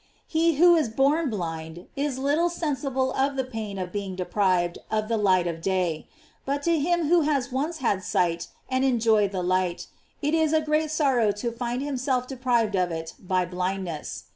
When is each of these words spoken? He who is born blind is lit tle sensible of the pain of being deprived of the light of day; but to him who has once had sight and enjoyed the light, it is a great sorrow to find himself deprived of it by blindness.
He 0.25 0.55
who 0.55 0.75
is 0.75 0.89
born 0.89 1.29
blind 1.29 1.85
is 1.95 2.17
lit 2.17 2.35
tle 2.35 2.49
sensible 2.49 3.13
of 3.13 3.35
the 3.35 3.43
pain 3.43 3.77
of 3.77 3.91
being 3.91 4.15
deprived 4.15 4.79
of 4.89 5.07
the 5.09 5.15
light 5.15 5.45
of 5.45 5.61
day; 5.61 6.07
but 6.43 6.63
to 6.63 6.79
him 6.79 7.07
who 7.07 7.21
has 7.21 7.51
once 7.51 7.77
had 7.77 8.03
sight 8.03 8.47
and 8.67 8.83
enjoyed 8.83 9.31
the 9.31 9.43
light, 9.43 9.85
it 10.19 10.33
is 10.33 10.53
a 10.53 10.59
great 10.61 10.89
sorrow 10.89 11.31
to 11.33 11.51
find 11.51 11.83
himself 11.83 12.25
deprived 12.25 12.75
of 12.75 12.89
it 12.91 13.13
by 13.19 13.45
blindness. 13.45 14.23